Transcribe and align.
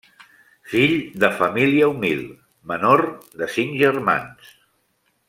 Fill 0.69 0.95
de 1.23 1.29
família 1.41 1.89
humil, 1.93 2.23
menor 2.73 3.05
de 3.43 3.51
cinc 3.57 3.77
germans. 3.87 4.53